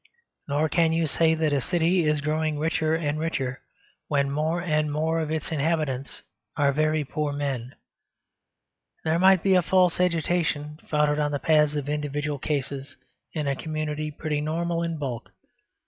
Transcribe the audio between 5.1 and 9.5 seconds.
of its inhabitants are very poor men. There might